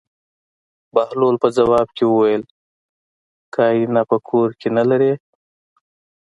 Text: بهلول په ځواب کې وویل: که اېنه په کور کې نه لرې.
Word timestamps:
بهلول 0.95 1.35
په 1.43 1.47
ځواب 1.57 1.87
کې 1.97 2.03
وویل: 2.07 2.43
که 3.53 3.61
اېنه 3.73 4.03
په 4.09 4.17
کور 4.29 4.49
کې 4.59 4.69
نه 4.77 4.83
لرې. 4.89 5.13